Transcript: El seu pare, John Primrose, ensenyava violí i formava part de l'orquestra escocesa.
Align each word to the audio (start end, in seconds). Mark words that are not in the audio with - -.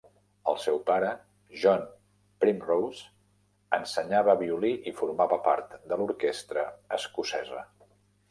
El 0.51 0.55
seu 0.61 0.77
pare, 0.85 1.09
John 1.63 1.81
Primrose, 2.45 3.03
ensenyava 3.79 4.35
violí 4.41 4.73
i 4.91 4.95
formava 5.01 5.39
part 5.49 5.75
de 5.93 5.99
l'orquestra 6.01 6.65
escocesa. 7.01 7.63